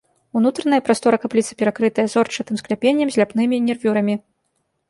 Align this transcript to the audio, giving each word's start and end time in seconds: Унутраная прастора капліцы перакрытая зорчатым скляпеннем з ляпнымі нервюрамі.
Унутраная 0.39 0.79
прастора 0.87 1.19
капліцы 1.25 1.51
перакрытая 1.59 2.05
зорчатым 2.15 2.55
скляпеннем 2.63 3.07
з 3.17 3.23
ляпнымі 3.23 3.61
нервюрамі. 3.67 4.15